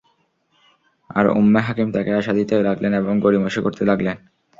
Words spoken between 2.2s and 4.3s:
দিতে লাগলেন এবং গড়িমসি করতে লাগলেন।